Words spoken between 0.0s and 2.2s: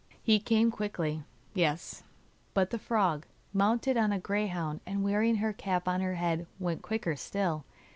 He came quickly, yes;